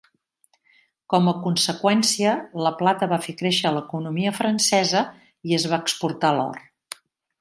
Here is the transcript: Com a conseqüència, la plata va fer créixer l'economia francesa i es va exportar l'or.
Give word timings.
Com 1.13 1.27
a 1.31 1.33
conseqüència, 1.43 2.33
la 2.67 2.71
plata 2.81 3.09
va 3.11 3.21
fer 3.27 3.35
créixer 3.43 3.75
l'economia 3.77 4.33
francesa 4.41 5.05
i 5.51 5.59
es 5.59 5.67
va 5.75 5.81
exportar 5.87 6.33
l'or. 6.41 6.59